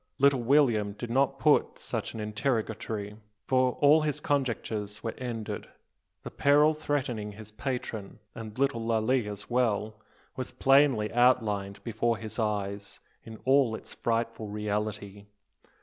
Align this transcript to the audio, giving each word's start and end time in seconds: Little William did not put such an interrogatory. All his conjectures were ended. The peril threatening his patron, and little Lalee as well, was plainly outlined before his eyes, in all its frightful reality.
Little 0.17 0.41
William 0.41 0.93
did 0.93 1.11
not 1.11 1.37
put 1.37 1.77
such 1.77 2.15
an 2.15 2.19
interrogatory. 2.19 3.17
All 3.51 4.01
his 4.01 4.19
conjectures 4.19 5.03
were 5.03 5.13
ended. 5.19 5.67
The 6.23 6.31
peril 6.31 6.73
threatening 6.73 7.33
his 7.33 7.51
patron, 7.51 8.17
and 8.33 8.57
little 8.57 8.81
Lalee 8.83 9.27
as 9.27 9.47
well, 9.47 10.01
was 10.35 10.49
plainly 10.49 11.13
outlined 11.13 11.83
before 11.83 12.17
his 12.17 12.39
eyes, 12.39 12.99
in 13.25 13.37
all 13.45 13.75
its 13.75 13.93
frightful 13.93 14.47
reality. 14.47 15.27